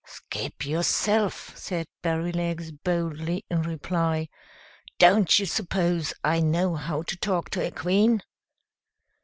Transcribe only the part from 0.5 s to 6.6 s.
yourself!" said Berrylegs, boldly, in reply. "Don't you suppose I